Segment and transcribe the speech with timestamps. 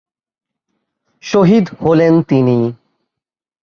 [1.23, 2.57] শহীদ হলেন তিনি।